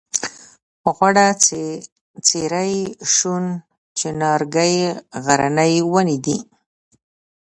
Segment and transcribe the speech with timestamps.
[0.95, 1.27] غوړه
[2.25, 2.75] څېرۍ
[3.13, 3.45] ښوون
[3.99, 4.75] چناررنګی
[5.25, 6.37] غرني ونې دي.